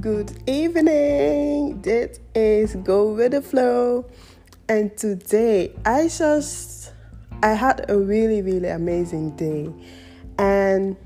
[0.00, 1.82] Good evening.
[1.82, 4.06] This is Go with the Flow.
[4.66, 6.92] And today I just
[7.42, 9.70] I had a really really amazing day.
[10.38, 10.96] And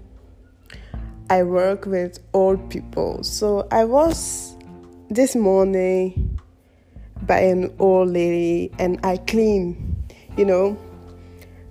[1.30, 3.24] I work with old people.
[3.24, 4.56] So I was
[5.10, 6.38] this morning
[7.22, 9.96] by an old lady and I clean,
[10.36, 10.78] you know.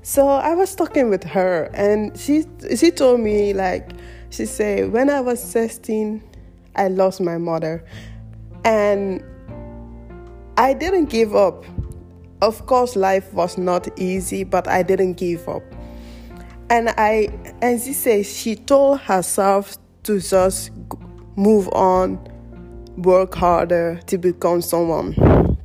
[0.02, 2.43] So I was talking with her and she
[2.75, 3.91] she told me like
[4.32, 6.35] she said when I was 16
[6.75, 7.84] I lost my mother.
[8.64, 9.24] And
[10.57, 11.66] I didn't give up.
[12.42, 15.64] Of course, life was not easy, but I didn't give up.
[16.69, 17.30] And I,
[17.61, 20.71] and she says, she told herself to just
[21.36, 22.19] move on,
[22.97, 25.57] work harder to become someone.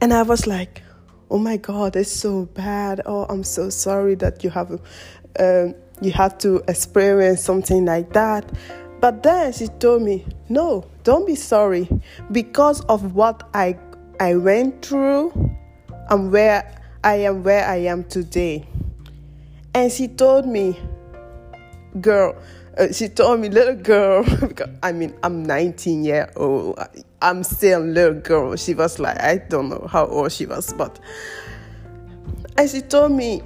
[0.00, 0.82] And I was like,
[1.30, 3.00] oh my God, it's so bad.
[3.04, 4.80] Oh, I'm so sorry that you have,
[5.38, 5.68] uh,
[6.00, 8.50] you had to experience something like that.
[9.02, 11.88] But then she told me, No, don't be sorry.
[12.30, 13.76] Because of what I
[14.20, 15.32] I went through,
[16.08, 18.64] I'm where I am where I am today.
[19.74, 20.78] And she told me,
[22.00, 22.40] girl,
[22.78, 26.78] uh, she told me, little girl, because I mean, I'm 19 year old.
[27.20, 28.54] I'm still a little girl.
[28.54, 31.00] She was like, I don't know how old she was, but.
[32.56, 33.42] And she told me,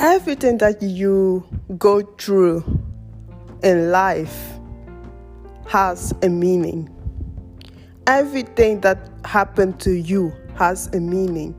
[0.00, 1.46] everything that you
[1.78, 2.64] go through
[3.62, 4.58] in life
[5.66, 6.88] has a meaning.
[8.06, 11.54] Everything that happened to you has a meaning.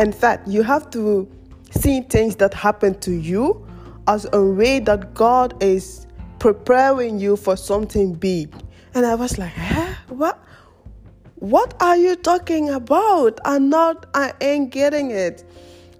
[0.00, 1.30] In fact, you have to
[1.70, 3.66] see things that happen to you
[4.08, 6.06] as a way that God is
[6.38, 8.54] preparing you for something big.
[8.94, 9.94] And I was like, huh?
[10.08, 10.42] What?
[11.36, 13.40] What are you talking about?
[13.44, 15.44] I'm not, I ain't getting it.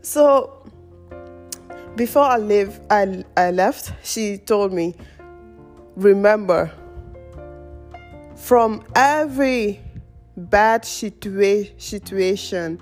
[0.01, 0.63] So
[1.97, 4.95] before I leave, I, I left, she told me,
[5.97, 6.71] remember
[8.37, 9.81] from every
[10.37, 12.81] bad situa- situation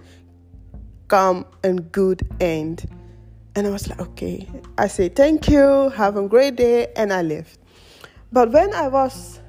[1.08, 2.88] come a good end.
[3.56, 4.48] And i was like okay.
[4.78, 5.90] I say thank you.
[5.90, 6.92] Have a great day.
[6.96, 7.58] And i left.
[8.32, 9.40] But when i was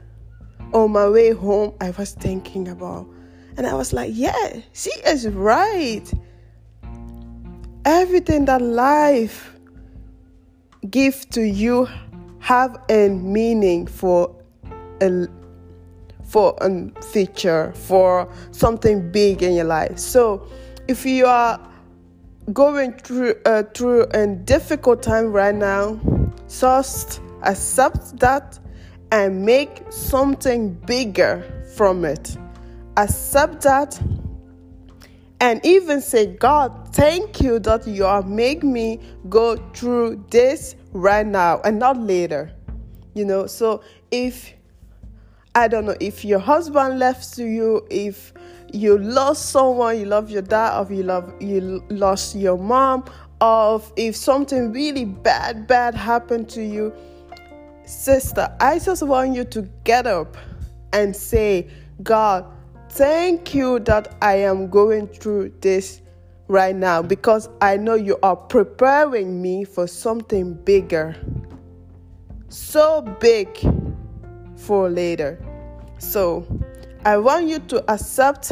[0.74, 3.06] on my way home i was thinking about
[3.58, 6.12] and i was like yeah she is right.
[7.84, 9.54] Everything that life
[10.90, 11.88] give to you
[12.52, 14.36] have a meaning for
[15.02, 15.26] a
[16.26, 19.98] for a feature for something big in your life.
[19.98, 20.46] So
[20.90, 21.58] if you are
[22.52, 25.98] going through uh, through a difficult time right now
[26.50, 28.60] just accept that
[29.14, 32.36] and make something bigger from it.
[32.98, 33.98] Accept that
[35.42, 41.26] and even say god thank you that you are making me go through this right
[41.26, 42.52] now and not later.
[43.14, 44.54] You know, so if
[45.56, 48.34] I don't know if your husband left to you, if
[48.72, 53.04] you lost someone, you love your dad, or you love you lost your mom,
[53.42, 56.94] or if something really bad, bad happened to you,
[57.86, 60.38] sister, I just want you to get up
[60.94, 61.68] and say,
[62.02, 62.46] God,
[62.92, 66.02] thank you that I am going through this
[66.50, 71.16] right now because I know you are preparing me for something bigger.
[72.50, 73.48] So big
[74.58, 75.42] for later.
[76.00, 76.46] So
[77.06, 78.52] I want you to accept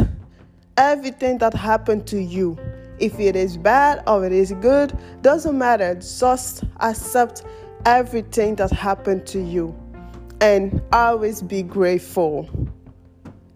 [0.78, 2.58] everything that happened to you.
[2.98, 5.96] If it is bad or it is good, doesn't matter.
[5.96, 7.44] Just accept
[7.86, 9.78] everything that happened to you
[10.40, 12.50] and always be grateful.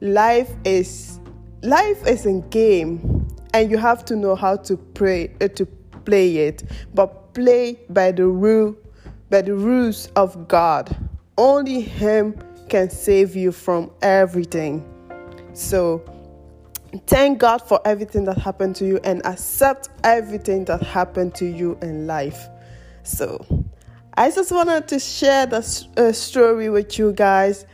[0.04, 1.22] Life is
[1.62, 5.66] life is a game and you have to know how to pray uh, to
[6.04, 6.62] play it
[6.94, 8.76] but play by the rule
[9.30, 10.94] by the rules of god.
[11.38, 12.38] Only him
[12.68, 14.86] can save you from everything.
[15.54, 16.04] So
[17.08, 21.78] thank god for everything that happened to you and accept everything that happened to you
[21.82, 22.50] in life.
[23.04, 23.46] So
[24.16, 27.66] i just wanted to share the uh, story with you guys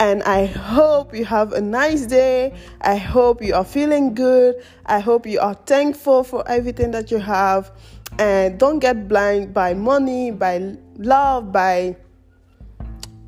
[0.00, 2.52] and I hope you have a nice day.
[2.80, 4.56] I hope you are feeling good.
[4.86, 7.70] I hope you are thankful for everything that you have.
[8.18, 11.96] And don't get blind by money, by love, by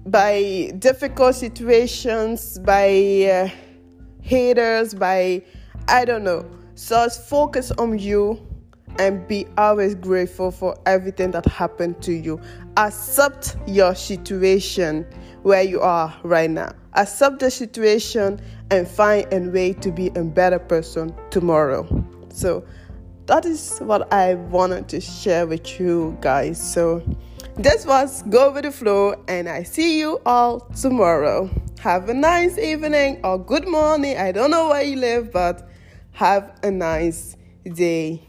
[0.07, 3.49] by difficult situations, by uh,
[4.23, 5.43] haters, by
[5.89, 6.49] I don't know.
[6.75, 8.41] So focus on you
[8.99, 12.41] and be always grateful for everything that happened to you.
[12.77, 15.07] Accept your situation
[15.47, 16.73] where you are right now.
[16.95, 18.41] Accept the situation
[18.73, 21.87] and find a way to be a better person tomorrow.
[22.31, 22.65] So,
[23.27, 26.59] that is what I wanted to share with you guys.
[26.61, 27.01] So,
[27.55, 31.49] this was Go with the Flow, and I see you all tomorrow.
[31.79, 34.19] have a nice evening or good morning.
[34.19, 35.69] I don't know where you live, but
[36.11, 37.37] have a nice
[37.73, 38.26] day.